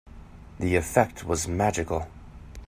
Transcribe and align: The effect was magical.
The 0.57 0.75
effect 0.77 1.25
was 1.25 1.47
magical. 1.47 2.07